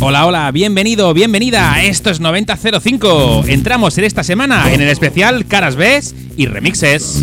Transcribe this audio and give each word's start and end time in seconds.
Hola, 0.00 0.24
hola, 0.26 0.50
bienvenido, 0.50 1.12
bienvenida. 1.12 1.82
Esto 1.82 2.08
es 2.08 2.20
9005. 2.20 3.44
Entramos 3.46 3.98
en 3.98 4.04
esta 4.04 4.24
semana 4.24 4.72
en 4.72 4.80
el 4.80 4.88
especial 4.88 5.44
Caras 5.44 5.76
B 5.76 6.00
y 6.38 6.46
remixes. 6.46 7.22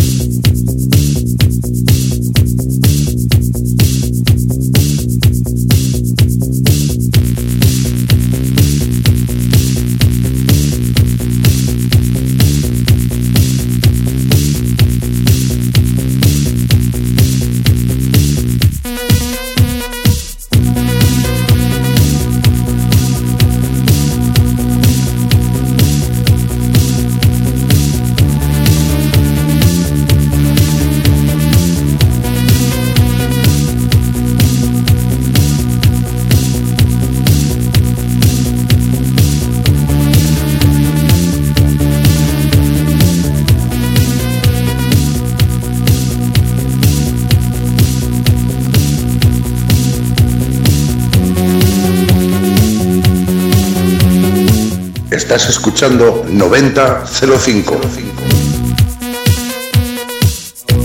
Estás 55.11 55.49
escuchando 55.49 56.23
9005. 56.25 57.81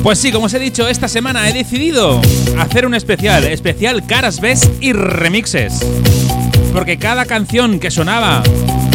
Pues 0.02 0.18
sí, 0.18 0.32
como 0.32 0.46
os 0.46 0.54
he 0.54 0.58
dicho, 0.58 0.88
esta 0.88 1.06
semana 1.06 1.48
he 1.48 1.52
decidido 1.52 2.20
hacer 2.58 2.86
un 2.86 2.94
especial, 2.94 3.44
especial 3.44 4.04
Caras 4.04 4.40
B 4.40 4.58
y 4.80 4.92
remixes. 4.94 5.78
Porque 6.72 6.98
cada 6.98 7.24
canción 7.26 7.78
que 7.78 7.92
sonaba, 7.92 8.42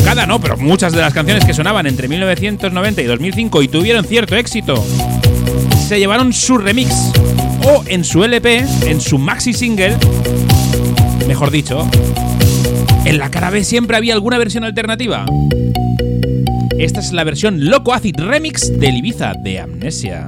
cada 0.03 0.25
no, 0.25 0.41
pero 0.41 0.57
muchas 0.57 0.91
de 0.91 1.00
las 1.00 1.13
canciones 1.13 1.45
que 1.45 1.53
sonaban 1.53 1.88
entre 1.88 2.09
1990 2.09 3.01
y 3.01 3.06
2005 3.06 3.61
y 3.61 3.67
tuvieron 3.69 4.03
cierto 4.03 4.35
éxito, 4.35 4.85
se 5.88 5.97
llevaron 5.97 6.33
su 6.33 6.57
remix 6.57 6.94
o 7.63 7.85
en 7.88 8.03
su 8.03 8.25
LP, 8.25 8.66
en 8.83 9.00
su 9.00 9.17
maxi 9.17 9.53
single, 9.53 9.95
mejor 11.25 11.51
dicho, 11.51 11.89
en 13.11 13.17
la 13.17 13.29
cara 13.29 13.49
B 13.49 13.66
siempre 13.66 13.97
había 13.97 14.13
alguna 14.13 14.38
versión 14.38 14.63
alternativa. 14.63 15.25
Esta 16.79 17.01
es 17.01 17.11
la 17.11 17.25
versión 17.25 17.66
Loco 17.69 17.94
Acid 17.94 18.16
Remix 18.17 18.72
del 18.79 18.95
Ibiza 18.95 19.33
de 19.33 19.59
Amnesia. 19.59 20.27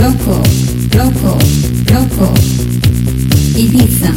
Loco, 0.00 0.40
loco, 0.96 1.38
loco. 1.92 2.34
Ibiza. 3.56 4.14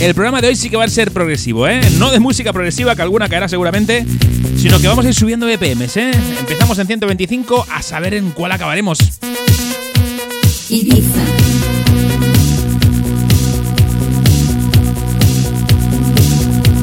El 0.00 0.14
programa 0.14 0.42
de 0.42 0.48
hoy 0.48 0.56
sí 0.56 0.68
que 0.68 0.76
va 0.76 0.84
a 0.84 0.88
ser 0.88 1.12
progresivo, 1.12 1.66
¿eh? 1.66 1.80
No 1.98 2.10
de 2.10 2.20
música 2.20 2.52
progresiva, 2.52 2.94
que 2.94 3.00
alguna 3.00 3.26
caerá 3.30 3.48
seguramente, 3.48 4.04
sino 4.58 4.78
que 4.80 4.86
vamos 4.86 5.06
a 5.06 5.08
ir 5.08 5.14
subiendo 5.14 5.46
BPMs, 5.46 5.96
¿eh? 5.96 6.10
Empezamos 6.40 6.78
en 6.78 6.86
125 6.86 7.66
a 7.72 7.80
saber 7.80 8.12
en 8.12 8.32
cuál 8.32 8.52
acabaremos. 8.52 8.98
Ibiza. 10.70 11.22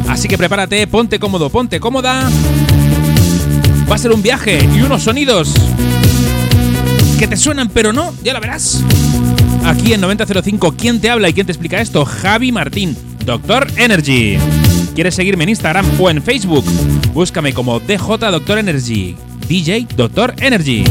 Así 0.10 0.28
que 0.28 0.38
prepárate, 0.38 0.88
ponte 0.88 1.20
cómodo, 1.20 1.50
ponte 1.50 1.80
cómoda. 1.80 2.30
Va 3.90 3.96
a 3.96 3.98
ser 3.98 4.12
un 4.12 4.24
viaje 4.24 4.68
y 4.76 4.82
unos 4.82 5.04
sonidos 5.04 5.54
que 7.20 7.28
te 7.28 7.38
suenan, 7.38 7.70
pero 7.70 7.94
no, 7.94 8.14
ya 8.24 8.34
lo 8.34 8.42
verás. 8.42 8.82
Aquí 9.64 9.94
en 9.94 10.02
9005, 10.02 10.76
¿quién 10.78 11.00
te 11.00 11.10
habla 11.10 11.30
y 11.30 11.34
quién 11.34 11.46
te 11.46 11.52
explica 11.52 11.80
esto? 11.80 12.06
Javi 12.06 12.52
Martín, 12.52 12.98
Doctor 13.24 13.68
Energy. 13.78 14.38
¿Quieres 14.96 15.16
seguirme 15.16 15.44
en 15.44 15.50
Instagram 15.50 15.86
o 16.00 16.10
en 16.10 16.24
Facebook? 16.24 16.66
Búscame 17.14 17.54
como 17.54 17.80
DJ 17.80 18.18
Doctor 18.32 18.58
Energy. 18.58 19.16
DJ 19.48 19.88
Doctor 19.96 20.34
Energy. 20.38 20.84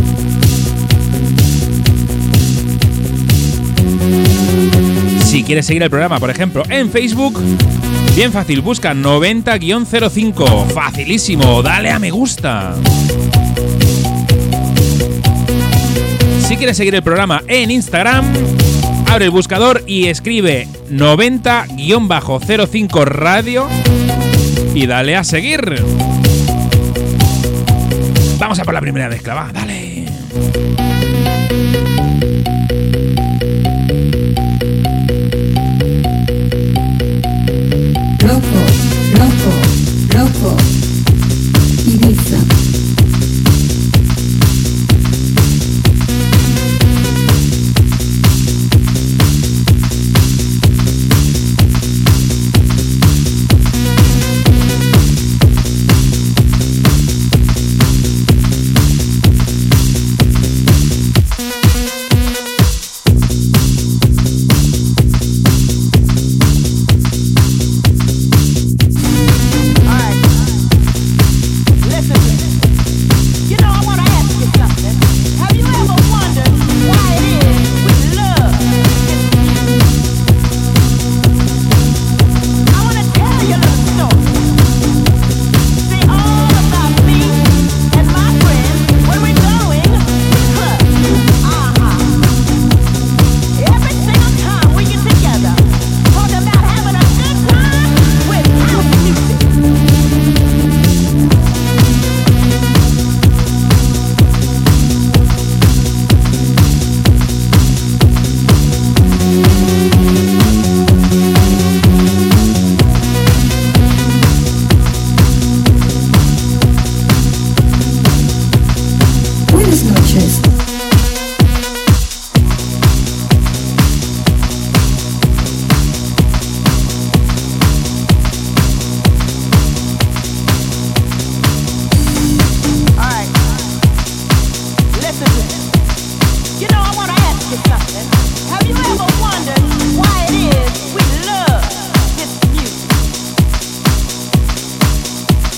Si 5.34 5.42
quieres 5.42 5.66
seguir 5.66 5.82
el 5.82 5.90
programa, 5.90 6.20
por 6.20 6.30
ejemplo, 6.30 6.62
en 6.68 6.92
Facebook, 6.92 7.42
bien 8.14 8.30
fácil, 8.30 8.60
busca 8.60 8.94
90-05. 8.94 10.68
Facilísimo, 10.68 11.60
dale 11.60 11.90
a 11.90 11.98
me 11.98 12.12
gusta. 12.12 12.76
Si 16.38 16.56
quieres 16.56 16.76
seguir 16.76 16.94
el 16.94 17.02
programa 17.02 17.42
en 17.48 17.72
Instagram, 17.72 18.24
abre 19.10 19.24
el 19.24 19.32
buscador 19.32 19.82
y 19.88 20.06
escribe 20.06 20.68
90-05 20.92 23.04
radio 23.04 23.66
y 24.72 24.86
dale 24.86 25.16
a 25.16 25.24
seguir. 25.24 25.82
Vamos 28.38 28.60
a 28.60 28.64
por 28.64 28.72
la 28.72 28.80
primera 28.80 29.08
mezcla, 29.08 29.34
va, 29.34 29.50
dale. 29.52 30.04
Loco, 38.26 38.40
loco, 39.18 39.52
loco. 40.14 40.56
Ibiza. 41.86 42.53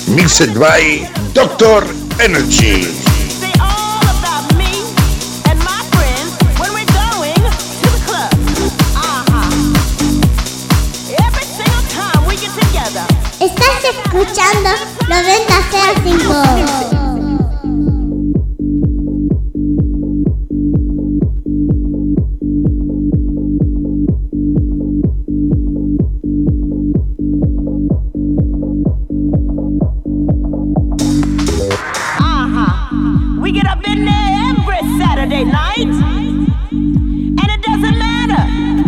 mixed 0.07 0.57
by 0.59 1.09
Doctor 1.33 1.83
Energy. 2.19 2.87
Estás 13.39 13.83
escuchando 13.83 14.69
90 15.07 15.53
05. 16.91 16.96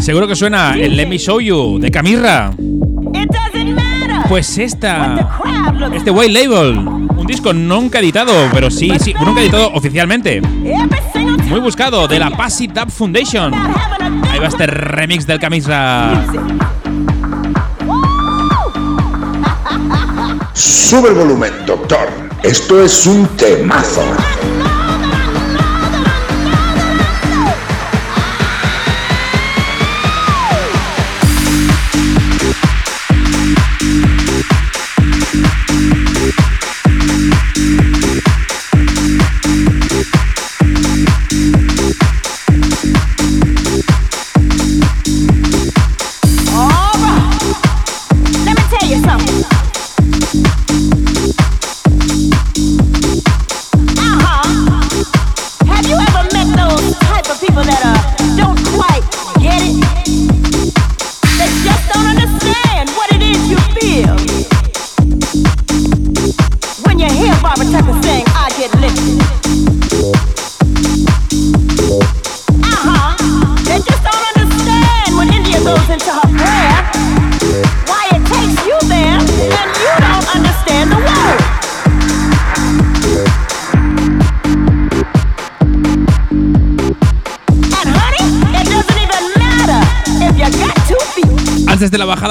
Seguro 0.09 0.27
que 0.27 0.35
suena 0.35 0.73
el 0.73 0.97
Let 0.97 1.05
Me 1.05 1.19
Show 1.19 1.39
You 1.39 1.77
de 1.77 1.91
Camirra. 1.91 2.51
Pues 4.27 4.57
esta. 4.57 5.29
Este 5.93 6.09
White 6.09 6.33
Label. 6.33 6.79
Un 6.79 7.27
disco 7.27 7.53
nunca 7.53 7.99
editado, 7.99 8.33
pero 8.51 8.71
sí, 8.71 8.91
sí, 8.99 9.13
nunca 9.23 9.41
editado 9.41 9.71
oficialmente. 9.71 10.41
Muy 10.41 11.59
buscado, 11.59 12.07
de 12.07 12.17
la 12.17 12.31
Passive 12.31 12.73
Dub 12.73 12.89
Foundation. 12.89 13.53
Ahí 13.53 14.39
va 14.39 14.47
este 14.47 14.65
remix 14.65 15.27
del 15.27 15.37
Camirra. 15.37 16.25
Sube 20.53 21.09
el 21.09 21.13
volumen, 21.13 21.53
doctor. 21.67 22.09
Esto 22.41 22.83
es 22.83 23.05
un 23.05 23.27
temazo. 23.37 24.01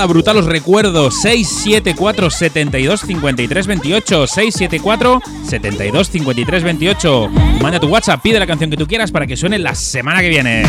Brutal 0.07 0.37
os 0.37 0.47
recuerdo 0.47 1.11
674 1.11 2.31
72 2.31 3.01
53 3.01 3.67
28 3.67 4.27
674 4.27 5.23
72 5.45 6.11
53 6.11 6.63
28 6.63 7.31
Manda 7.61 7.81
tu 7.81 7.89
WhatsApp, 7.89 8.23
pide 8.23 8.39
la 8.39 8.47
canción 8.47 8.71
que 8.71 8.77
tú 8.77 8.87
quieras 8.87 9.11
para 9.11 9.27
que 9.27 9.37
suene 9.37 9.59
la 9.59 9.75
semana 9.75 10.21
que 10.21 10.29
viene. 10.29 10.63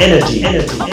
Energy. 0.00 0.42
Energy. 0.42 0.89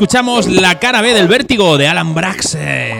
Escuchamos 0.00 0.46
la 0.46 0.78
cara 0.78 1.02
B 1.02 1.12
del 1.12 1.28
vértigo 1.28 1.76
de 1.76 1.86
Alan 1.86 2.14
Braxe. 2.14 2.94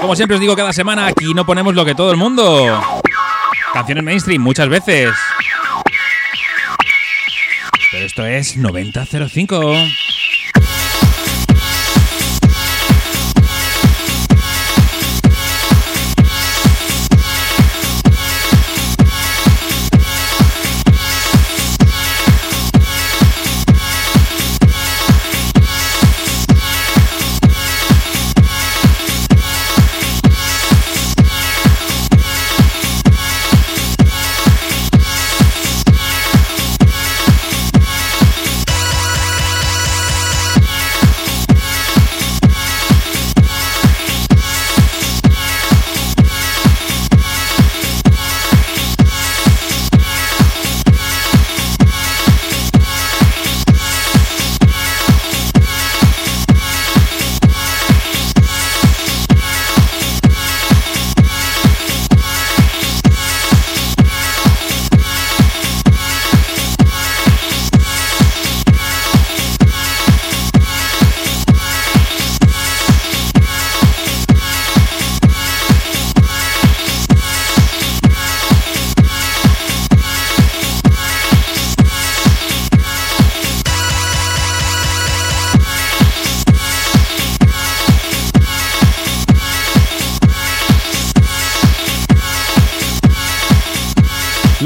Como 0.00 0.16
siempre 0.16 0.34
os 0.34 0.40
digo 0.40 0.56
cada 0.56 0.72
semana, 0.72 1.06
aquí 1.06 1.32
no 1.32 1.46
ponemos 1.46 1.76
lo 1.76 1.84
que 1.84 1.94
todo 1.94 2.10
el 2.10 2.16
mundo. 2.16 2.42
Canciones 3.72 4.02
mainstream 4.02 4.42
muchas 4.42 4.68
veces. 4.68 5.14
Pero 7.92 8.04
esto 8.04 8.26
es 8.26 8.56
9005. 8.56 9.74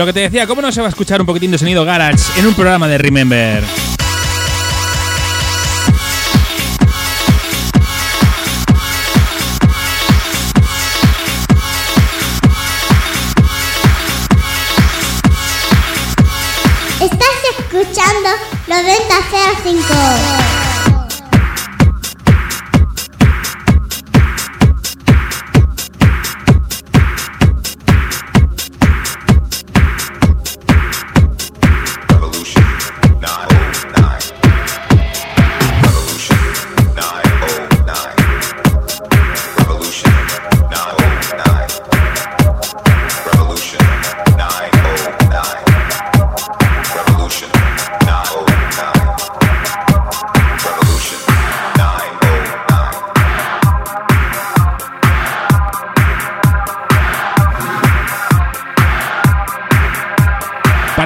Lo 0.06 0.12
que 0.12 0.20
te 0.20 0.30
decía, 0.30 0.46
¿cómo 0.46 0.62
no 0.62 0.70
se 0.70 0.80
va 0.80 0.86
a 0.86 0.90
escuchar 0.90 1.20
un 1.20 1.26
poquitín 1.26 1.50
de 1.50 1.58
sonido 1.58 1.84
garage 1.84 2.38
en 2.38 2.46
un 2.46 2.54
programa 2.54 2.86
de 2.86 2.96
Remember? 2.96 3.95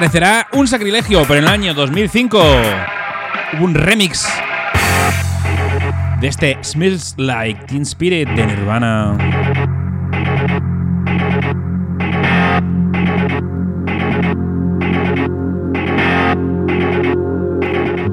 Parecerá 0.01 0.47
un 0.53 0.67
sacrilegio, 0.67 1.21
pero 1.27 1.35
en 1.35 1.43
el 1.43 1.47
año 1.47 1.73
2005 1.75 2.39
hubo 3.53 3.63
un 3.63 3.75
remix 3.75 4.27
de 6.19 6.27
este 6.27 6.57
Smells 6.63 7.13
Like 7.17 7.65
Teen 7.67 7.83
Spirit 7.83 8.27
de 8.29 8.47
Nirvana. 8.47 9.15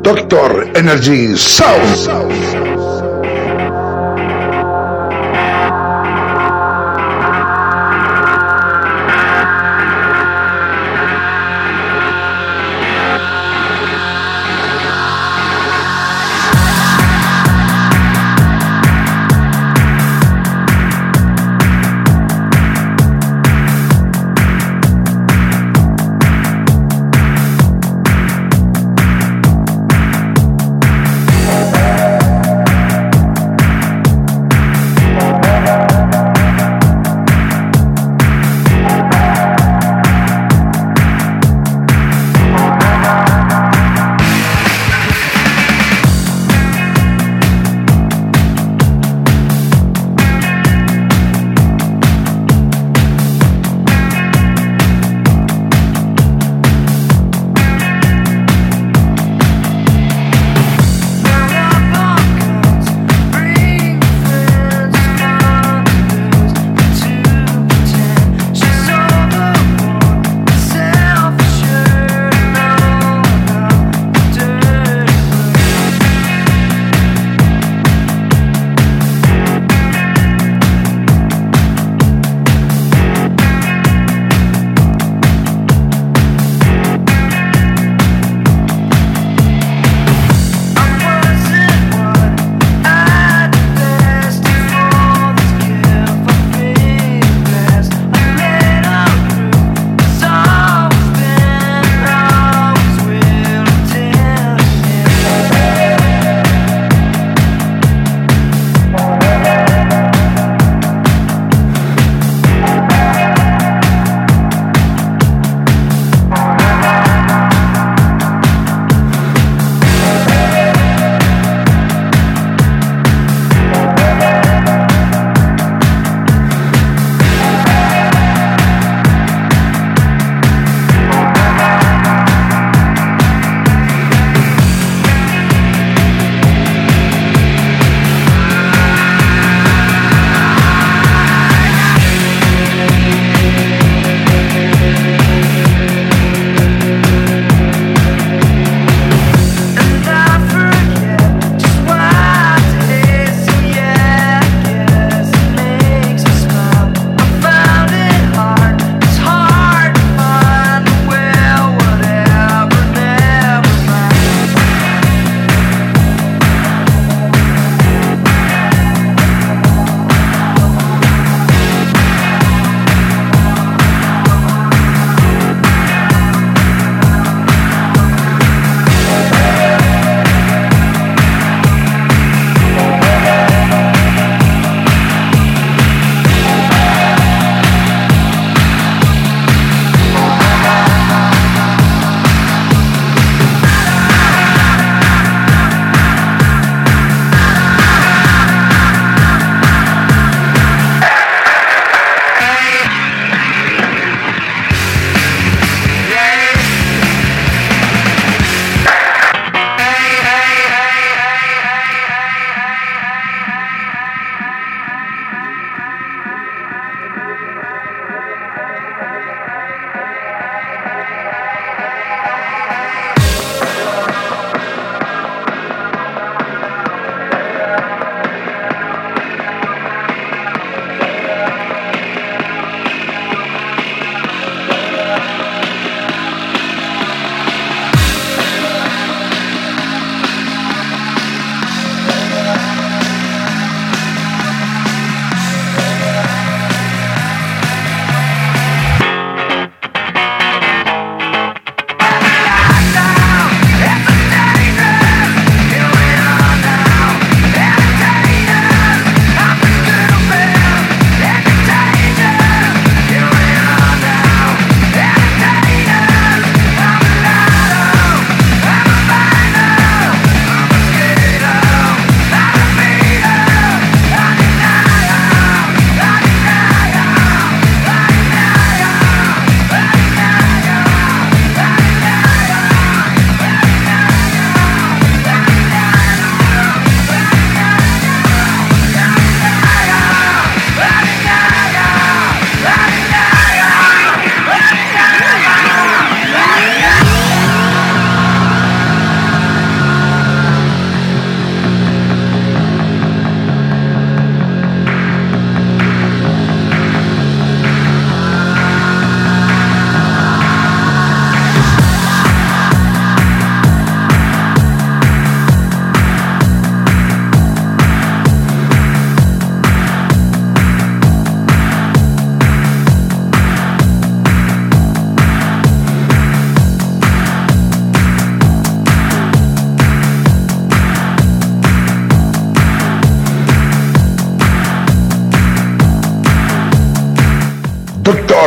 Doctor 0.03 0.71
Energy 0.75 1.39
South. 1.39 2.58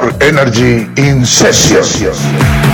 Energy 0.02 0.88
incession. 0.98 2.71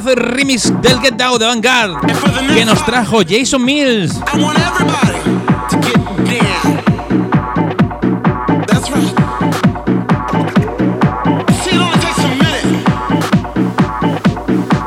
pedazo 0.00 0.08
de 0.08 0.14
remix 0.14 0.72
del 0.80 1.00
Get 1.00 1.14
Down 1.14 1.38
de 1.38 1.46
Vanguard 1.46 1.96
que 2.54 2.64
nos 2.64 2.84
trajo 2.84 3.20
Jason 3.26 3.64
Mills. 3.64 4.20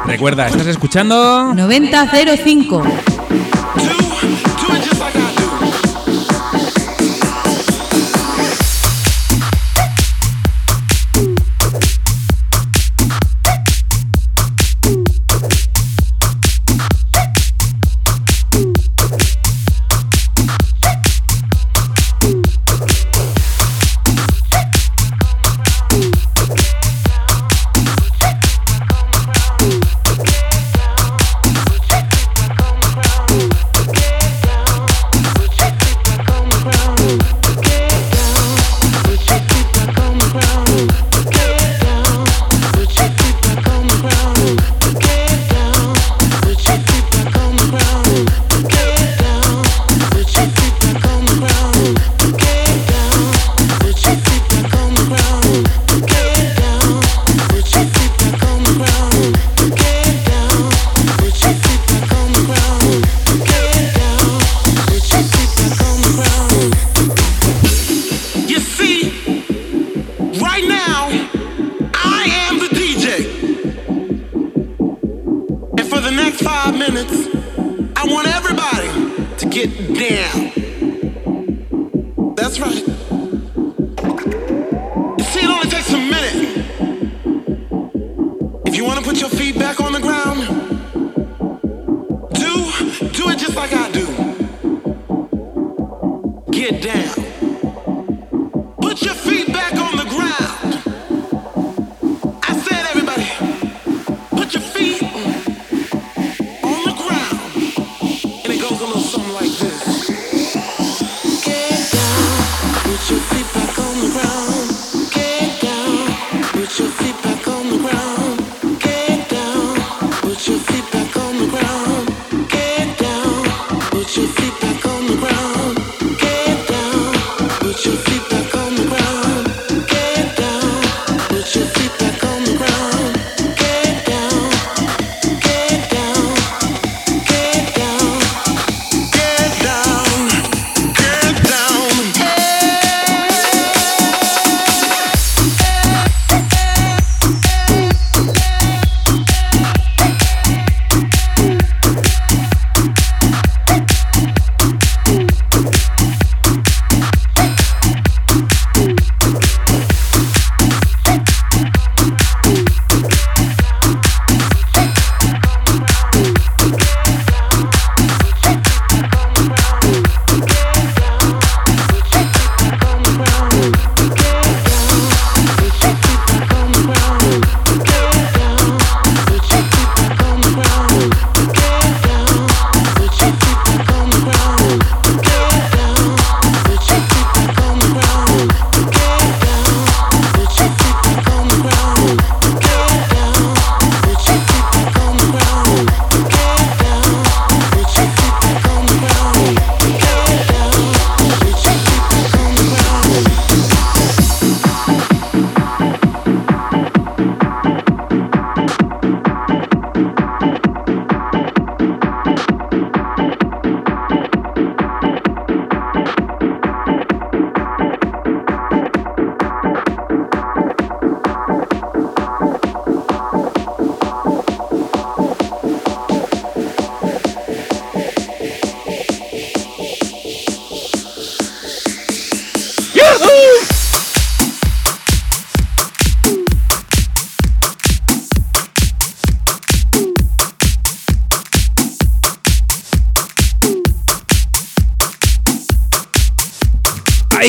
Recuerda, 0.05 0.47
estás 0.47 0.67
escuchando 0.67 1.53
9005. 1.53 2.83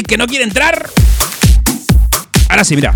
Que 0.07 0.17
no 0.17 0.27
quiere 0.27 0.45
entrar. 0.45 0.91
Ahora 2.49 2.65
sí, 2.65 2.77
mira. 2.77 2.93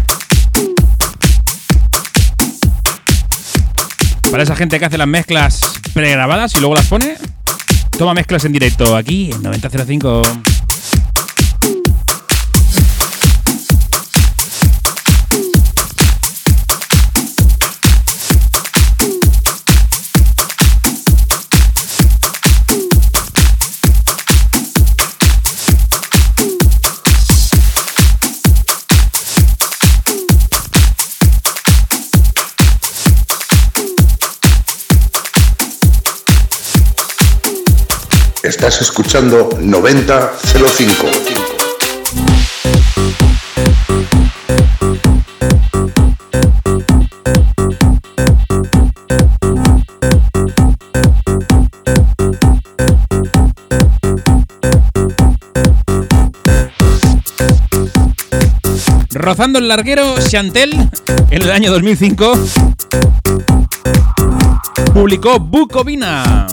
Para 4.30 4.42
esa 4.42 4.54
gente 4.54 4.78
que 4.78 4.84
hace 4.84 4.98
las 4.98 5.08
mezclas 5.08 5.60
pregrabadas 5.94 6.54
y 6.54 6.60
luego 6.60 6.74
las 6.74 6.86
pone, 6.86 7.16
toma 7.96 8.14
mezclas 8.14 8.44
en 8.44 8.52
directo 8.52 8.94
aquí 8.96 9.30
en 9.32 9.42
9005. 9.42 10.22
Estás 38.48 38.80
escuchando 38.80 39.50
9005. 39.60 41.06
Rozando 59.10 59.58
el 59.58 59.68
larguero, 59.68 60.14
Chantel, 60.26 60.72
en 61.30 61.42
el 61.42 61.50
año 61.50 61.70
2005, 61.70 62.32
publicó 64.94 65.38
Bucovina. 65.38 66.46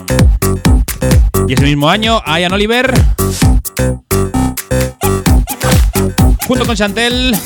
Y 1.48 1.52
ese 1.52 1.64
mismo 1.64 1.88
año, 1.88 2.20
Ian 2.26 2.52
Oliver, 2.52 2.92
junto 6.46 6.66
con 6.66 6.74
Chantel, 6.74 7.36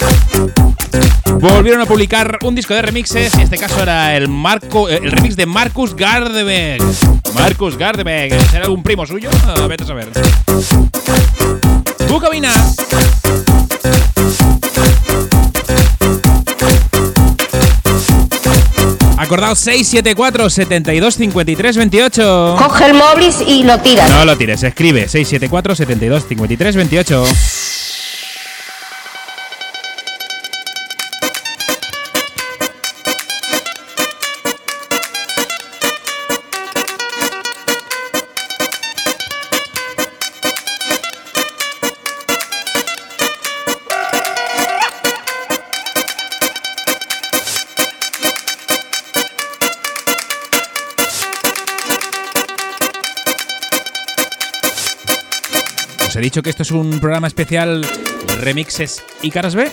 volvieron 1.39 1.83
a 1.83 1.87
publicar 1.87 2.39
un 2.45 2.55
disco 2.55 2.75
de 2.75 2.83
remixes. 2.83 3.35
En 3.35 3.41
este 3.41 3.59
caso 3.59 3.83
era 3.83 4.17
el, 4.17 4.29
Marco, 4.29 4.89
eh, 4.89 5.01
el 5.03 5.13
remix 5.13 5.37
de 5.37 5.45
Marcus 5.45 5.95
Gardebeg. 5.95 6.83
Marcus 7.35 7.77
Gardebeg, 7.77 8.33
¿será 8.51 8.65
algún 8.65 8.83
primo 8.83 9.05
suyo? 9.05 9.29
Ver, 9.69 9.83
a 9.83 9.87
saber. 9.87 10.09
Bucovina. 12.09 12.53
Acordaos 19.21 19.59
674 19.59 20.49
72 20.49 21.15
53 21.17 21.77
28. 21.77 22.57
Coge 22.59 22.87
el 22.87 22.95
móvil 22.95 23.31
y 23.47 23.65
lo 23.65 23.79
tiras. 23.79 24.09
No 24.09 24.25
lo 24.25 24.39
tires, 24.39 24.63
escribe 24.63 25.09
674 25.09 25.77
72 25.77 26.27
53 26.27 26.77
28. 26.77 27.25
Dicho 56.31 56.43
que 56.45 56.51
esto 56.51 56.63
es 56.63 56.71
un 56.71 57.01
programa 57.01 57.27
especial 57.27 57.85
remixes 58.41 59.03
y 59.21 59.33
caras 59.33 59.57
B. 59.57 59.69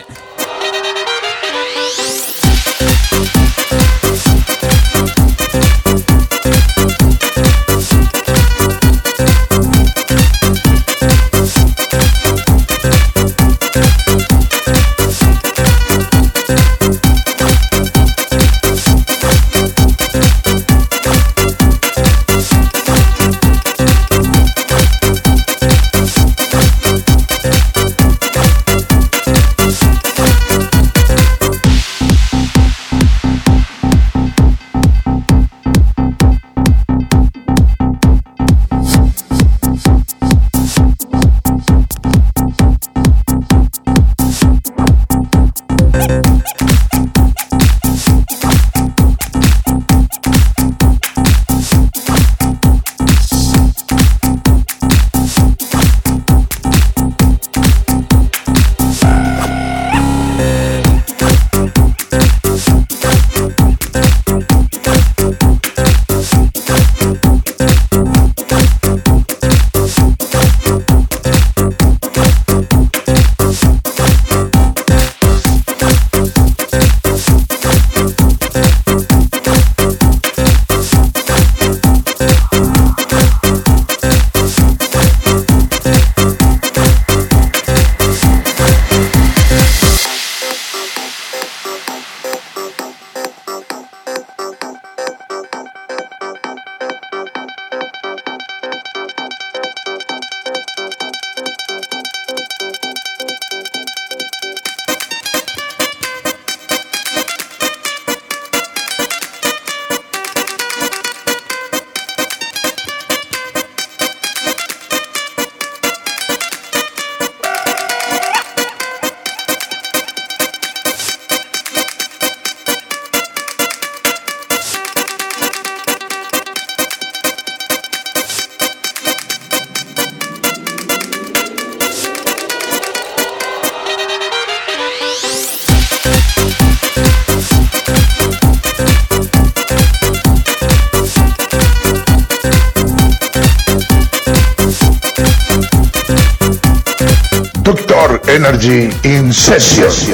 in 149.57 149.61
Session. 149.61 150.06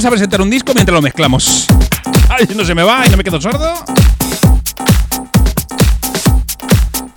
Vamos 0.00 0.06
a 0.06 0.16
presentar 0.16 0.40
un 0.40 0.48
disco 0.48 0.72
mientras 0.72 0.94
lo 0.94 1.02
mezclamos. 1.02 1.66
Ay, 2.30 2.48
no 2.56 2.64
se 2.64 2.74
me 2.74 2.82
va 2.82 3.06
y 3.06 3.10
no 3.10 3.18
me 3.18 3.22
quedo 3.22 3.38
sordo. 3.38 3.84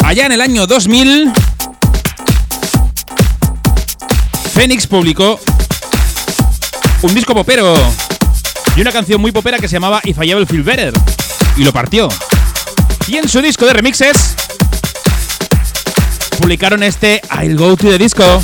Allá 0.04 0.26
en 0.26 0.34
el 0.34 0.42
año 0.42 0.68
2000, 0.68 1.32
Phoenix 4.54 4.86
publicó 4.86 5.40
un 7.04 7.16
disco 7.16 7.34
popero 7.34 7.74
y 8.76 8.82
una 8.82 8.92
canción 8.92 9.22
muy 9.22 9.32
popera 9.32 9.60
que 9.60 9.70
se 9.70 9.78
llamaba 9.78 10.02
If 10.04 10.18
I 10.22 10.32
Ever 10.32 10.46
Feel 10.46 10.64
Better. 10.64 10.94
Y 11.56 11.64
lo 11.64 11.72
partió. 11.72 12.10
Y 13.08 13.16
en 13.16 13.30
su 13.30 13.42
disco 13.42 13.66
de 13.66 13.72
remixes 13.72 14.36
publicaron 16.38 16.84
este 16.84 17.22
I'll 17.32 17.56
Go 17.56 17.78
to 17.78 17.88
the 17.88 17.98
Disco. 17.98 18.44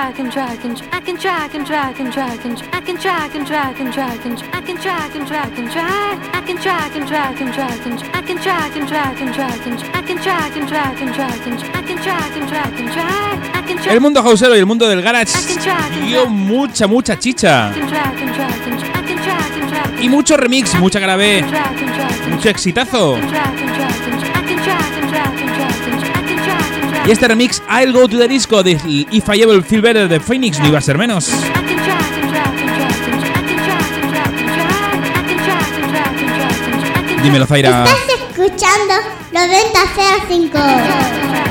drag 0.00 0.18
and 0.18 0.32
drag 0.32 0.64
and 0.64 0.82
I 0.92 1.00
can 1.00 1.16
drag 1.16 1.54
and 1.54 1.66
drag 1.66 2.00
and 2.00 2.10
drag 2.10 2.46
and 2.46 2.62
I 2.72 2.80
can 2.80 2.96
drag 2.96 3.36
and 3.36 3.46
drag 3.46 3.80
and 3.80 3.92
drag 3.92 4.24
and 4.24 4.38
I 4.54 4.60
can 4.62 4.76
drag 4.76 5.14
and 5.14 5.26
drag 5.28 5.58
and 5.58 5.70
drag 5.70 6.18
I 6.32 6.40
can 6.40 6.56
drag 6.56 6.96
and 6.96 7.06
drag 7.06 7.40
and 7.42 7.52
drag 7.52 7.86
and 7.86 8.00
I 8.16 8.22
can 8.22 8.36
drag 8.40 8.76
and 8.78 8.88
drag 8.88 9.20
and 9.20 9.34
drag 9.34 9.66
and 9.66 9.78
I 9.94 10.02
can 10.02 10.16
drag 10.16 10.56
and 10.56 10.68
drag 10.68 11.02
and 11.02 11.12
drag 11.12 11.46
and 11.46 11.60
I 11.76 11.82
can 11.82 11.98
drag 12.00 12.32
and 12.32 12.48
drag 12.48 12.80
and 12.80 12.92
drag 12.94 13.56
I 13.56 13.62
can 13.68 13.76
drag 13.76 13.92
El 13.94 14.00
mundo 14.00 14.22
hausero 14.22 14.56
y 14.56 14.58
el 14.58 14.66
mundo 14.66 14.88
del 14.88 15.02
garage 15.02 15.34
dio 16.06 16.26
mucha, 16.30 16.86
mucha 16.86 17.18
chicha. 17.18 17.70
Y 20.00 20.08
mucho 20.08 20.34
remix, 20.38 20.74
mucha 20.76 20.98
and 20.98 22.30
mucho 22.30 22.48
exitazo. 22.48 23.18
Este 27.10 27.26
remix, 27.26 27.60
I'll 27.68 27.92
Go 27.92 28.06
to 28.06 28.18
the 28.18 28.28
Disco 28.28 28.62
de 28.62 28.78
If 29.10 29.28
I 29.28 29.42
Ever 29.42 29.60
Feel 29.64 29.82
Better 29.82 30.08
de 30.08 30.20
Phoenix, 30.20 30.60
no 30.60 30.68
iba 30.68 30.78
a 30.78 30.80
ser 30.80 30.96
menos. 30.96 31.28
Dímelo, 37.20 37.46
Zaira. 37.46 37.84
Estás 37.84 37.98
escuchando 38.28 38.94
9005. 39.32 41.49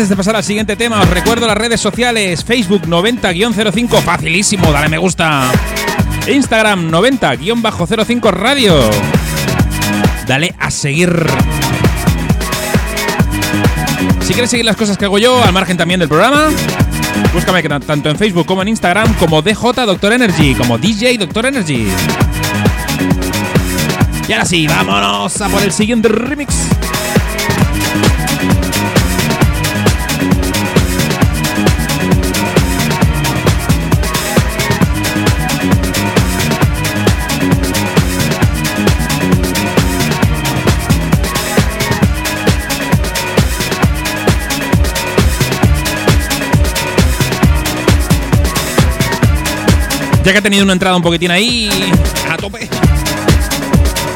antes 0.00 0.08
de 0.08 0.16
pasar 0.16 0.34
al 0.34 0.42
siguiente 0.42 0.76
tema, 0.76 1.02
os 1.02 1.10
recuerdo 1.10 1.46
las 1.46 1.58
redes 1.58 1.78
sociales: 1.78 2.42
Facebook 2.42 2.86
90-05, 2.86 4.00
facilísimo, 4.00 4.72
dale 4.72 4.88
me 4.88 4.96
gusta. 4.96 5.52
Instagram 6.26 6.90
90-05 6.90 8.30
Radio. 8.30 8.80
Dale 10.26 10.54
a 10.58 10.70
seguir. 10.70 11.26
Si 14.22 14.32
quieres 14.32 14.50
seguir 14.50 14.64
las 14.64 14.76
cosas 14.76 14.96
que 14.96 15.04
hago 15.04 15.18
yo, 15.18 15.44
al 15.44 15.52
margen 15.52 15.76
también 15.76 16.00
del 16.00 16.08
programa, 16.08 16.48
búscame 17.34 17.62
tanto 17.62 18.08
en 18.08 18.16
Facebook 18.16 18.46
como 18.46 18.62
en 18.62 18.68
Instagram 18.68 19.12
como 19.16 19.42
DJ 19.42 19.84
Doctor 19.84 20.14
Energy, 20.14 20.54
como 20.54 20.78
DJ 20.78 21.18
Doctor 21.18 21.44
Energy. 21.44 21.88
Y 24.26 24.32
ahora 24.32 24.46
sí, 24.46 24.66
vámonos 24.66 25.38
a 25.42 25.48
por 25.50 25.62
el 25.62 25.72
siguiente 25.72 26.08
remix. 26.08 26.54
ya 50.30 50.34
que 50.34 50.38
ha 50.38 50.42
tenido 50.42 50.62
una 50.62 50.74
entrada 50.74 50.94
un 50.94 51.02
poquitín 51.02 51.32
ahí 51.32 51.68
a 52.30 52.36
tope, 52.36 52.68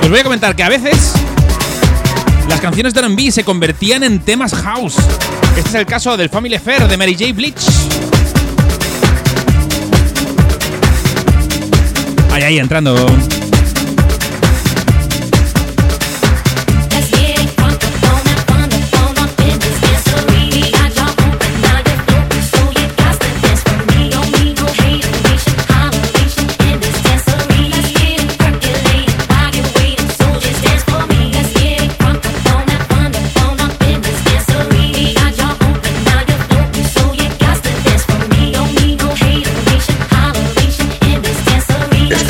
os 0.01 0.09
voy 0.09 0.21
a 0.21 0.23
comentar 0.23 0.55
que 0.55 0.63
a 0.63 0.69
veces 0.69 1.13
las 2.49 2.61
canciones 2.61 2.95
de 2.95 3.01
R&B 3.01 3.33
se 3.33 3.43
convertían 3.43 4.05
en 4.05 4.21
temas 4.21 4.55
house. 4.55 4.95
Este 5.57 5.71
es 5.71 5.75
el 5.75 5.87
caso 5.87 6.17
del 6.17 6.29
Family 6.29 6.55
Affair 6.55 6.87
de 6.87 6.97
Mary 6.97 7.17
J. 7.19 7.33
Bleach. 7.33 7.61
Ahí, 12.31 12.43
ahí, 12.45 12.59
entrando. 12.61 12.95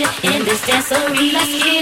in 0.00 0.44
this 0.44 0.60
dancery. 0.60 1.32
Let's 1.32 1.64
get 1.64 1.77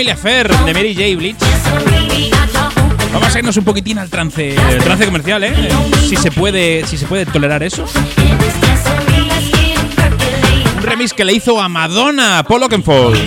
Familia 0.00 0.16
Fer 0.16 0.48
de 0.64 0.72
Mary 0.72 0.94
J. 0.94 1.14
Bleach. 1.14 1.36
Vamos 3.12 3.36
a 3.36 3.38
irnos 3.38 3.54
un 3.58 3.64
poquitín 3.64 3.98
al 3.98 4.08
trance, 4.08 4.54
el 4.54 4.82
trance 4.82 5.04
comercial, 5.04 5.44
¿eh? 5.44 5.68
Si 6.08 6.16
se 6.16 6.32
puede, 6.32 6.86
si 6.86 6.96
se 6.96 7.04
puede 7.04 7.26
tolerar 7.26 7.62
eso. 7.62 7.84
Un 10.74 10.82
remix 10.82 11.12
que 11.12 11.22
le 11.22 11.34
hizo 11.34 11.60
a 11.60 11.68
Madonna, 11.68 12.42
Paul 12.48 12.62
Oakenfold. 12.62 13.18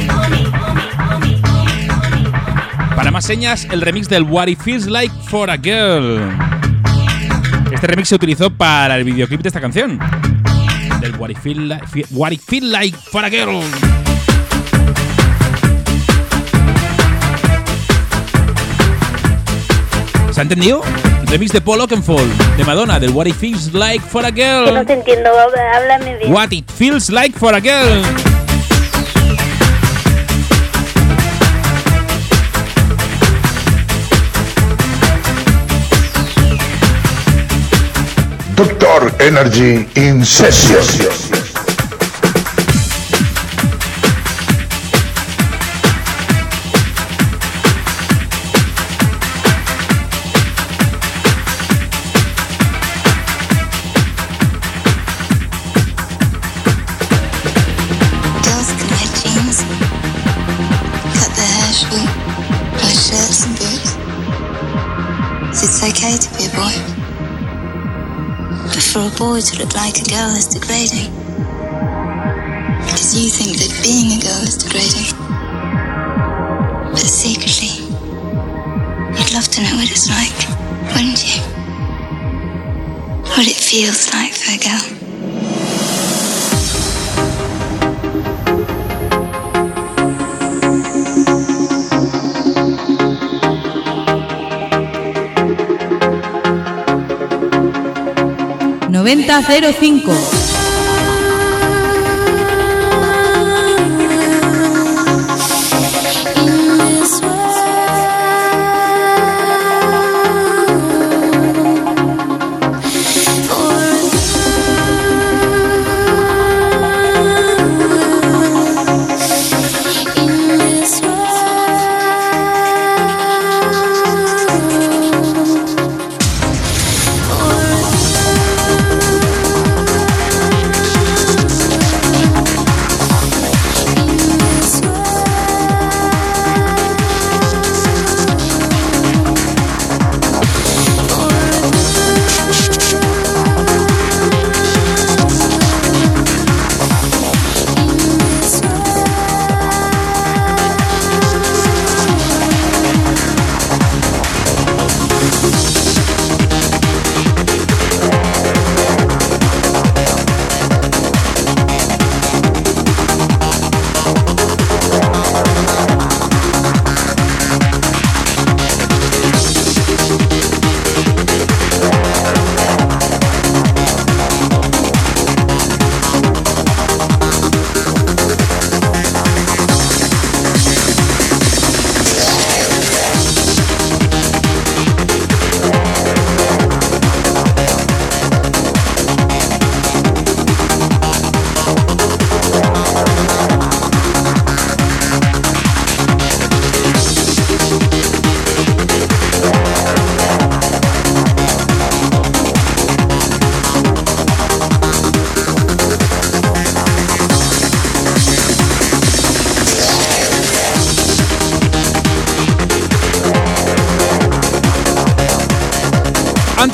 Para 2.96 3.12
más 3.12 3.24
señas, 3.24 3.68
el 3.70 3.82
remix 3.82 4.10
del 4.10 4.24
What 4.24 4.48
It 4.48 4.60
Feels 4.60 4.88
Like 4.88 5.14
for 5.28 5.52
a 5.52 5.58
Girl. 5.58 6.28
Este 7.72 7.86
remix 7.86 8.10
se 8.10 8.16
utilizó 8.16 8.50
para 8.50 8.98
el 8.98 9.04
videoclip 9.04 9.44
de 9.44 9.50
esta 9.50 9.62
canción. 9.62 10.00
Del 11.02 11.14
What 11.18 11.30
It 11.30 11.38
What 12.10 12.32
It 12.32 12.42
Feels 12.42 12.66
Like 12.66 12.98
for 13.12 13.24
a 13.24 13.30
Girl. 13.30 13.62
¿Se 20.34 20.40
ha 20.40 20.44
entendido? 20.44 20.82
Remix 21.28 21.52
de 21.52 21.62
Paul 21.62 21.82
Oakenfold, 21.82 22.58
de 22.58 22.64
Madonna, 22.64 23.00
del 23.00 23.12
What 23.12 23.28
It 23.28 23.36
Feels 23.36 23.72
Like 23.72 24.04
for 24.04 24.26
a 24.26 24.32
Que 24.32 24.44
no 24.44 24.66
Girl. 24.74 24.86
te 24.88 24.94
entiendo, 24.94 25.30
háblame 25.76 26.18
bien. 26.18 26.34
What 26.34 26.48
It 26.52 26.68
Feels 26.72 27.12
Like 27.12 27.38
for 27.38 27.54
a 27.54 27.60
Girl. 27.60 28.02
Doctor 38.56 39.14
Energy 39.22 39.88
in 39.96 40.26
Session. 40.26 41.43
To 69.34 69.58
look 69.58 69.74
like 69.74 69.98
a 70.00 70.04
girl 70.06 70.30
is 70.30 70.46
degrading. 70.46 71.10
Because 72.86 73.18
you 73.18 73.32
think 73.32 73.58
that 73.58 73.82
being 73.82 74.20
a 74.20 74.22
girl 74.22 74.44
is 74.44 74.56
degrading. 74.56 75.10
But 76.92 77.00
secretly, 77.00 77.82
you'd 79.18 79.34
love 79.34 79.48
to 79.50 79.64
know 79.64 79.76
what 79.76 79.90
it's 79.90 80.08
like, 80.08 80.38
wouldn't 80.94 81.26
you? 81.26 81.42
What 83.34 83.48
it 83.48 83.58
feels 83.58 84.14
like 84.14 84.34
for 84.34 84.52
a 84.54 84.60
girl. 84.60 84.93
9005. 99.16 100.43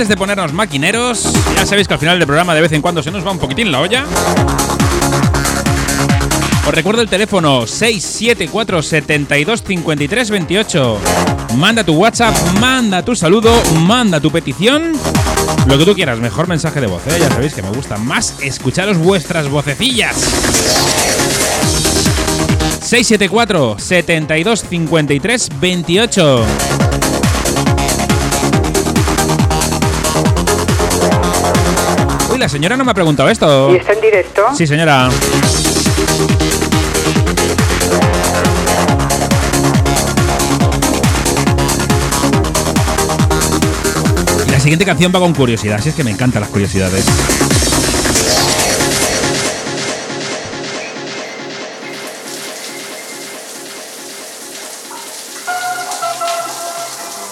De 0.09 0.17
ponernos 0.17 0.51
maquineros, 0.53 1.31
ya 1.55 1.65
sabéis 1.67 1.87
que 1.87 1.93
al 1.93 1.99
final 1.99 2.17
del 2.17 2.25
programa 2.25 2.55
de 2.55 2.61
vez 2.61 2.71
en 2.71 2.81
cuando 2.81 3.03
se 3.03 3.11
nos 3.11 3.25
va 3.25 3.31
un 3.31 3.37
poquitín 3.37 3.71
la 3.71 3.79
olla. 3.79 4.05
Os 6.67 6.73
recuerdo 6.73 7.01
el 7.01 7.09
teléfono 7.09 7.67
674 7.67 8.81
72 8.81 9.63
53 9.63 10.29
28. 10.31 10.97
Manda 11.57 11.83
tu 11.83 11.93
WhatsApp, 11.93 12.35
manda 12.59 13.03
tu 13.03 13.15
saludo, 13.15 13.53
manda 13.81 14.19
tu 14.19 14.31
petición. 14.31 14.93
Lo 15.67 15.77
que 15.77 15.85
tú 15.85 15.93
quieras, 15.93 16.17
mejor 16.19 16.47
mensaje 16.47 16.81
de 16.81 16.87
voz, 16.87 17.05
¿eh? 17.07 17.17
ya 17.19 17.29
sabéis 17.29 17.53
que 17.53 17.61
me 17.61 17.69
gusta 17.69 17.97
más 17.97 18.35
escucharos 18.41 18.97
vuestras 18.97 19.47
vocecillas. 19.47 20.15
674 22.81 23.77
72 23.77 24.65
53 24.67 25.49
28. 25.59 26.88
La 32.39 32.47
señora 32.47 32.77
no 32.77 32.85
me 32.85 32.91
ha 32.91 32.93
preguntado 32.93 33.29
esto. 33.29 33.73
¿Y 33.73 33.77
está 33.77 33.93
en 33.93 34.01
directo? 34.01 34.43
Sí, 34.55 34.65
señora. 34.65 35.09
Y 44.47 44.51
la 44.51 44.59
siguiente 44.59 44.85
canción 44.85 45.11
va 45.13 45.19
con 45.19 45.33
curiosidad, 45.33 45.81
si 45.81 45.89
es 45.89 45.95
que 45.95 46.03
me 46.03 46.11
encantan 46.11 46.41
las 46.41 46.49
curiosidades. 46.49 47.05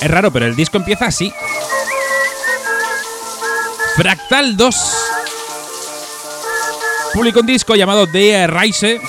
Es 0.01 0.11
raro, 0.11 0.31
pero 0.31 0.45
el 0.45 0.55
disco 0.55 0.77
empieza 0.77 1.05
así. 1.05 1.33
Fractal 3.97 4.55
2 4.55 4.75
publicó 7.15 7.39
un 7.39 7.47
disco 7.47 7.75
llamado 7.75 8.05
The 8.05 8.45
Rise 8.45 9.01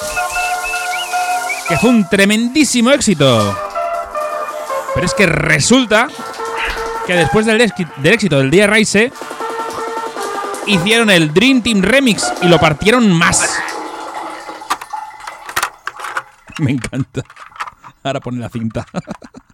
que 1.69 1.77
fue 1.77 1.91
un 1.91 2.09
tremendísimo 2.09 2.91
éxito. 2.91 3.55
Pero 4.95 5.07
es 5.07 5.13
que 5.13 5.27
resulta 5.27 6.09
que 7.07 7.15
después 7.15 7.45
del, 7.45 7.61
éxito 7.61 8.39
del 8.39 8.51
día 8.51 8.67
Rise 8.67 9.13
hicieron 10.67 11.11
el 11.11 11.35
Dream 11.35 11.61
Team 11.61 11.83
Remix 11.83 12.33
y 12.41 12.49
lo 12.49 12.59
partieron 12.59 13.13
más. 13.13 13.47
Me 16.59 16.73
encanta. 16.73 17.23
Ahora 18.03 18.21
pone 18.21 18.39
la 18.39 18.49
cinta. 18.49 18.87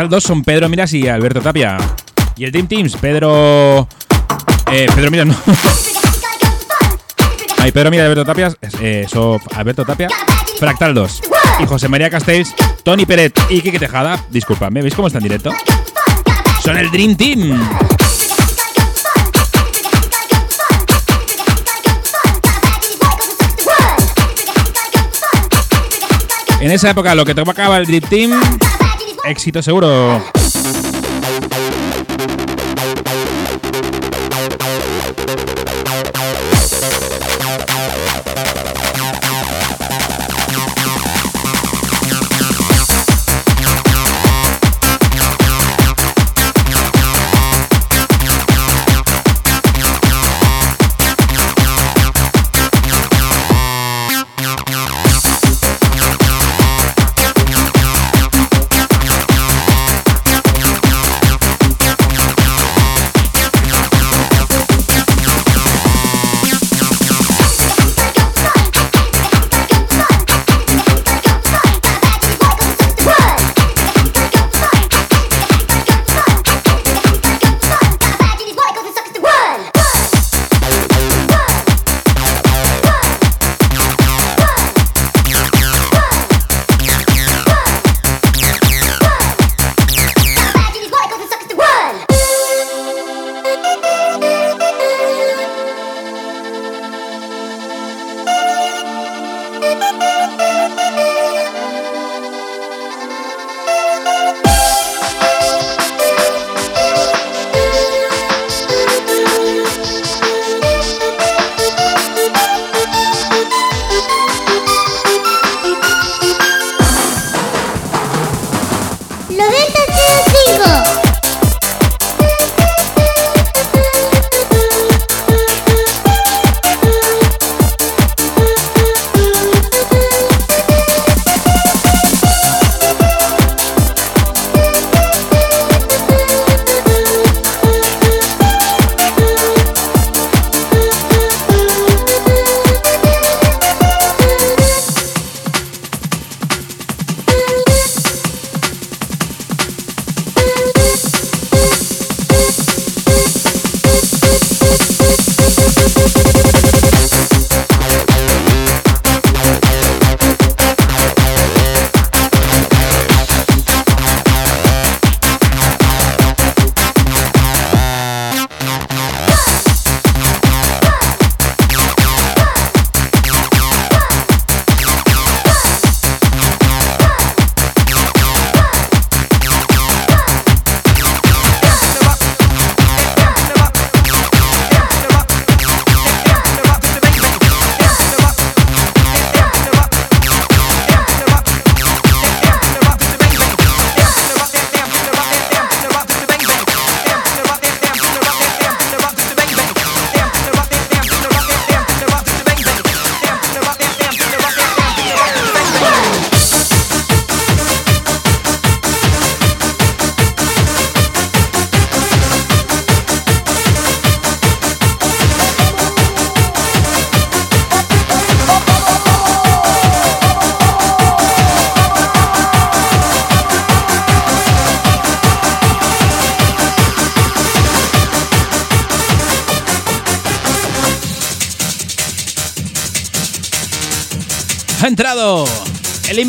Fractal 0.00 0.16
2 0.16 0.24
son 0.24 0.44
Pedro 0.44 0.66
Miras 0.70 0.94
y 0.94 1.06
Alberto 1.08 1.42
Tapia. 1.42 1.76
Y 2.34 2.44
el 2.44 2.52
Dream 2.52 2.68
Teams, 2.68 2.96
Pedro. 2.96 3.86
Eh, 4.72 4.86
Pedro 4.94 5.10
Miras 5.10 5.26
no. 5.26 5.36
Ay, 7.58 7.70
Pedro 7.70 7.90
Miras 7.90 8.04
y 8.04 8.06
Alberto 8.06 8.24
Tapia. 8.24 8.50
Eh, 8.80 9.06
Alberto 9.54 9.84
Tapia. 9.84 10.08
Fractal 10.58 10.94
2. 10.94 11.20
Y 11.62 11.66
José 11.66 11.88
María 11.88 12.08
Castells, 12.08 12.54
Tony 12.82 13.04
Peret 13.04 13.38
y 13.50 13.60
Kike 13.60 13.78
Tejada. 13.78 14.24
Disculpadme, 14.30 14.80
¿veis 14.80 14.94
cómo 14.94 15.08
está 15.08 15.18
en 15.18 15.24
directo? 15.24 15.52
Son 16.64 16.78
el 16.78 16.90
Dream 16.90 17.14
Team. 17.14 17.60
En 26.62 26.70
esa 26.70 26.88
época 26.88 27.14
lo 27.14 27.26
que 27.26 27.34
tocaba 27.34 27.76
el 27.76 27.84
Dream 27.84 28.04
Team, 28.08 28.40
éxito 29.24 29.62
seguro. 29.62 30.22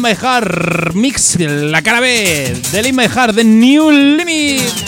In 0.01 0.07
My 0.07 0.17
Heart 0.19 0.93
Mix, 0.95 1.37
la 1.37 1.83
cara 1.83 1.99
B 1.99 2.59
del 2.71 2.87
In 2.87 2.95
My 2.95 3.05
Heart 3.05 3.35
de 3.35 3.43
New 3.43 3.91
Limit. 3.91 4.80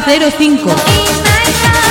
9005. 0.00 1.81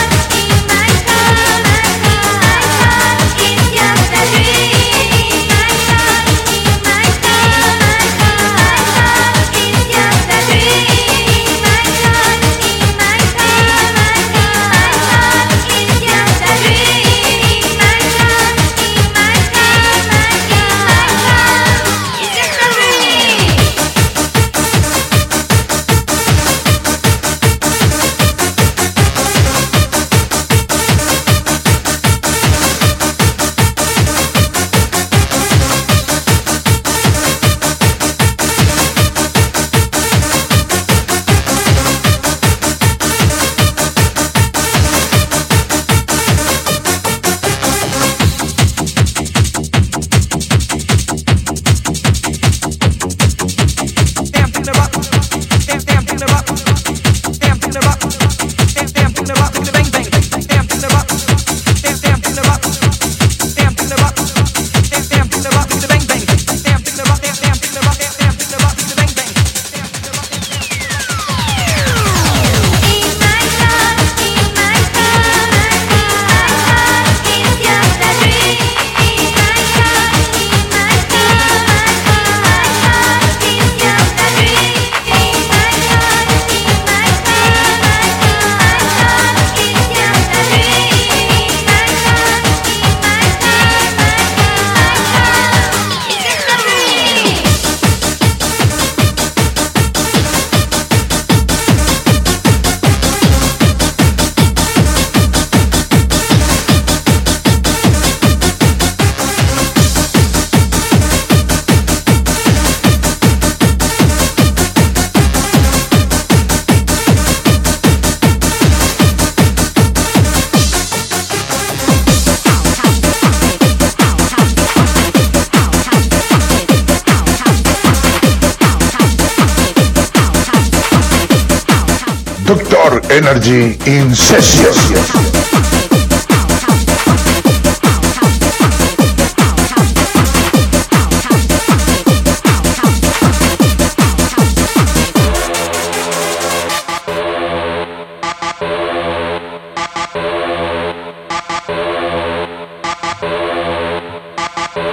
Doctor 132.81 133.13
Energy 133.13 133.77
in 133.85 134.15
session. 134.15 134.73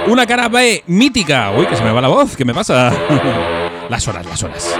Una 0.05 0.27
cara 0.27 0.47
B 0.47 0.83
mítica. 0.85 1.49
Uy, 1.51 1.65
que 1.65 1.75
se 1.75 1.83
me 1.83 1.91
va 1.91 2.01
la 2.01 2.07
voz. 2.07 2.37
¿Qué 2.37 2.45
me 2.45 2.53
pasa? 2.53 2.93
Las 3.89 4.07
horas, 4.07 4.23
las 4.27 4.43
horas. 4.43 4.75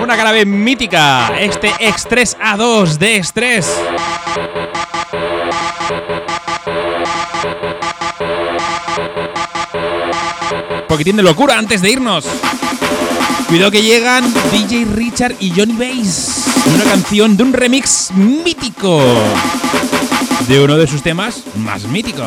Una 0.00 0.32
B 0.32 0.44
mítica. 0.44 1.32
Este 1.38 1.70
X3 1.70 2.36
A2 2.38 2.98
de 2.98 3.16
Estrés. 3.16 3.72
Poquitín 10.88 11.16
de 11.16 11.22
locura 11.22 11.56
antes 11.56 11.80
de 11.82 11.90
irnos. 11.90 12.26
Cuidado 13.46 13.70
que 13.70 13.82
llegan 13.82 14.24
DJ 14.50 14.86
Richard 14.86 15.36
y 15.38 15.50
Johnny 15.50 15.74
Bass. 15.74 16.46
Una 16.74 16.82
canción 16.82 17.36
de 17.36 17.44
un 17.44 17.52
remix 17.52 18.10
mítico. 18.10 19.00
De 20.48 20.60
uno 20.60 20.76
de 20.76 20.88
sus 20.88 21.00
temas 21.00 21.44
más 21.54 21.84
míticos. 21.84 22.26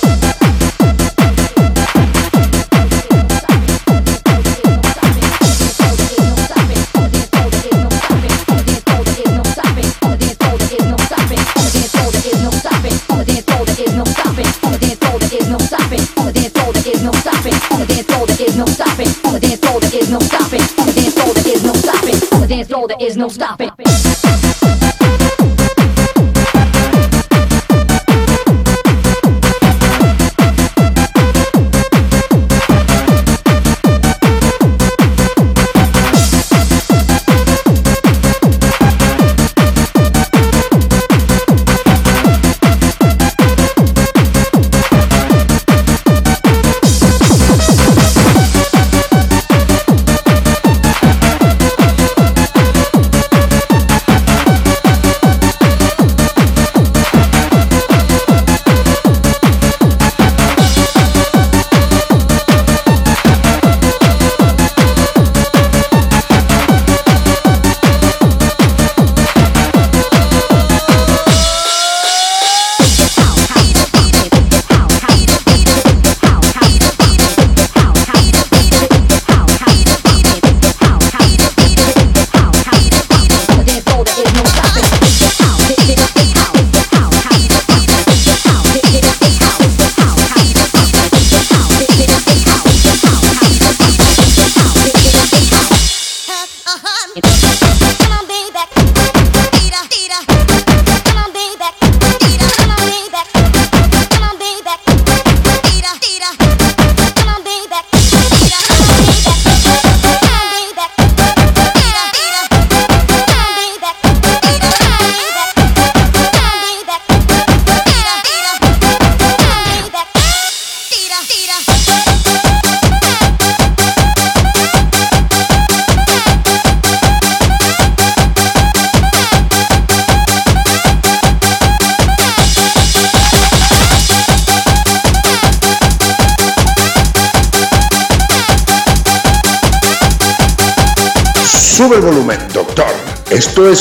no 23.21 23.29
stopping. 23.29 23.70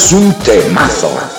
Es 0.04 0.12
un 0.12 0.32
temazo. 0.38 1.29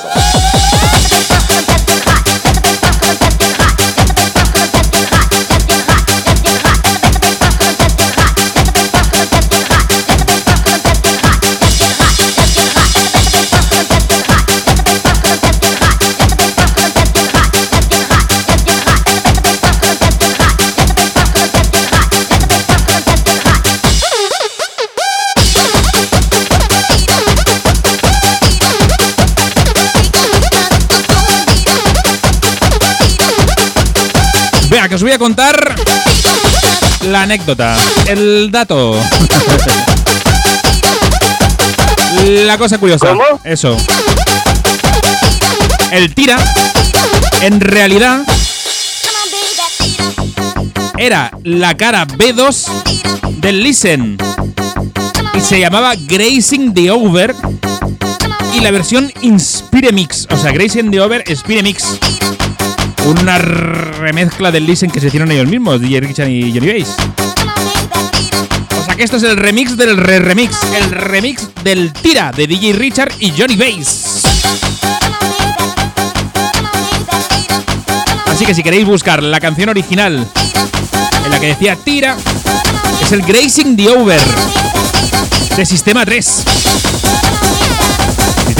Que 34.92 34.96
os 34.96 35.04
voy 35.04 35.14
a 35.14 35.18
contar 35.18 35.74
la 37.08 37.22
anécdota, 37.22 37.78
el 38.08 38.52
dato. 38.52 39.00
La 42.26 42.58
cosa 42.58 42.78
curiosa. 42.78 43.08
¿Cómo? 43.08 43.24
Eso. 43.46 43.78
El 45.94 46.14
tira, 46.14 46.38
en 47.40 47.62
realidad, 47.62 48.24
era 50.98 51.32
la 51.46 51.78
cara 51.78 52.06
B2 52.06 52.66
del 53.38 53.64
Listen. 53.64 54.18
Y 55.34 55.40
se 55.40 55.58
llamaba 55.62 55.94
Grazing 55.96 56.74
the 56.74 56.92
Over. 56.92 57.34
Y 58.54 58.60
la 58.60 58.72
versión 58.72 59.12
Inspire 59.22 59.92
Mix. 59.92 60.28
O 60.30 60.38
sea, 60.38 60.52
Grazing 60.52 60.92
the 60.92 61.00
Over, 61.00 61.24
Inspire 61.28 61.64
Mix. 61.64 61.84
Una 63.06 63.38
remezcla 63.38 64.52
del 64.52 64.66
Listen 64.66 64.92
que 64.92 65.00
se 65.00 65.08
hicieron 65.08 65.32
ellos 65.32 65.48
mismos, 65.48 65.82
DJ 65.82 66.02
Richard 66.02 66.30
y 66.30 66.54
Johnny 66.54 66.80
Bass. 66.80 66.96
O 68.80 68.86
sea 68.86 68.96
que 68.96 69.04
esto 69.04 69.18
es 69.18 69.24
el 69.24 69.38
remix 69.38 69.76
del 69.78 69.98
re-remix. 69.98 70.58
El 70.76 70.92
remix 70.92 71.48
del 71.64 71.94
tira 71.94 72.32
de 72.32 72.48
DJ 72.48 72.74
Richard 72.74 73.12
y 73.20 73.32
Johnny 73.32 73.56
Bass. 73.56 74.24
Así 78.28 78.46
que 78.46 78.54
si 78.54 78.64
queréis 78.64 78.86
buscar 78.86 79.22
la 79.24 79.40
canción 79.40 79.70
original 79.70 80.28
en 81.26 81.32
la 81.32 81.40
que 81.40 81.48
decía 81.48 81.76
tira, 81.76 82.18
es 83.02 83.12
el 83.12 83.22
Grazing 83.22 83.76
the 83.78 83.90
Over 83.90 84.22
de 85.56 85.66
Sistema 85.66 86.06
3. 86.06 86.44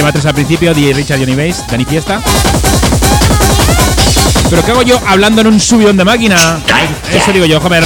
Sistema 0.02 0.14
3 0.14 0.26
al 0.26 0.34
principio, 0.34 0.74
DJ 0.74 0.94
Richard, 0.94 1.20
Johnny 1.20 1.36
Bass, 1.36 1.64
Dani 1.68 1.86
Fiesta. 1.86 2.20
¿Pero 4.50 4.66
qué 4.66 4.72
hago 4.72 4.82
yo 4.82 5.00
hablando 5.06 5.42
en 5.42 5.48
un 5.48 5.60
subidón 5.60 5.96
de 5.96 6.04
máquina? 6.04 6.60
Eso 7.14 7.32
digo 7.32 7.46
yo, 7.46 7.60
Homer. 7.60 7.84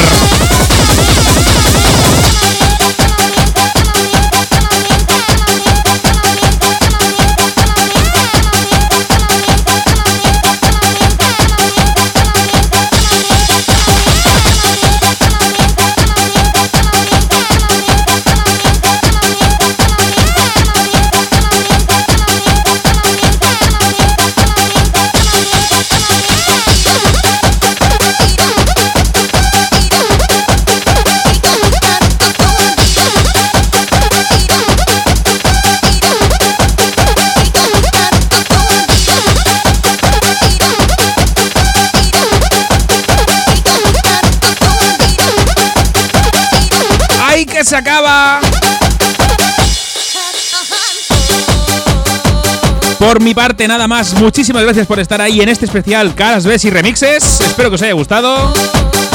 Por 53.16 53.24
mi 53.24 53.34
parte, 53.34 53.66
nada 53.66 53.88
más. 53.88 54.14
Muchísimas 54.16 54.64
gracias 54.64 54.86
por 54.88 55.00
estar 55.00 55.22
ahí 55.22 55.40
en 55.40 55.48
este 55.48 55.64
especial 55.64 56.14
Caras, 56.16 56.46
Ves 56.46 56.66
y 56.66 56.70
Remixes. 56.70 57.40
Espero 57.40 57.70
que 57.70 57.76
os 57.76 57.82
haya 57.82 57.94
gustado. 57.94 58.54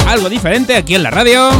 Algo 0.06 0.30
diferente 0.30 0.74
aquí 0.74 0.94
en 0.94 1.02
la 1.02 1.10
radio. 1.10 1.50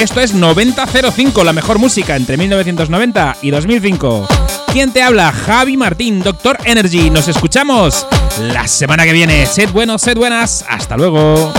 Esto 0.00 0.22
es 0.22 0.32
9005, 0.32 1.44
la 1.44 1.52
mejor 1.52 1.78
música 1.78 2.16
entre 2.16 2.38
1990 2.38 3.36
y 3.42 3.50
2005. 3.50 4.26
¿Quién 4.72 4.94
te 4.94 5.02
habla? 5.02 5.30
Javi 5.30 5.76
Martín, 5.76 6.22
Doctor 6.22 6.56
Energy. 6.64 7.10
Nos 7.10 7.28
escuchamos 7.28 8.06
la 8.40 8.66
semana 8.66 9.04
que 9.04 9.12
viene. 9.12 9.44
Sed 9.44 9.68
buenos, 9.68 10.00
sed 10.00 10.16
buenas. 10.16 10.64
Hasta 10.66 10.96
luego. 10.96 11.52